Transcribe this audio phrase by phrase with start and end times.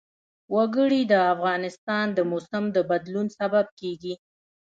[0.55, 4.13] وګړي د افغانستان د موسم د بدلون سبب کېږي.